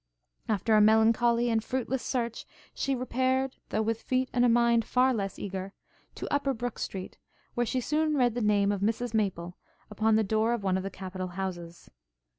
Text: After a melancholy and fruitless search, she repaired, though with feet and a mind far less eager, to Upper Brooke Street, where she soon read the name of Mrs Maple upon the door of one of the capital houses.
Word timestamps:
After 0.49 0.75
a 0.75 0.81
melancholy 0.81 1.51
and 1.51 1.63
fruitless 1.63 2.01
search, 2.01 2.47
she 2.73 2.95
repaired, 2.95 3.57
though 3.69 3.83
with 3.83 4.01
feet 4.01 4.31
and 4.33 4.43
a 4.43 4.49
mind 4.49 4.83
far 4.83 5.13
less 5.13 5.37
eager, 5.37 5.73
to 6.15 6.27
Upper 6.33 6.55
Brooke 6.55 6.79
Street, 6.79 7.19
where 7.53 7.67
she 7.67 7.81
soon 7.81 8.15
read 8.17 8.33
the 8.33 8.41
name 8.41 8.71
of 8.71 8.81
Mrs 8.81 9.13
Maple 9.13 9.57
upon 9.91 10.15
the 10.15 10.23
door 10.23 10.53
of 10.53 10.63
one 10.63 10.75
of 10.75 10.81
the 10.81 10.89
capital 10.89 11.27
houses. 11.27 11.91